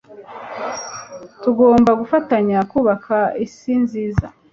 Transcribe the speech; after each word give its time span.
Tugomba 1.41 1.91
gufatanya 2.01 2.57
kubaka 2.71 3.15
isi 3.45 3.73
nziza. 3.83 4.25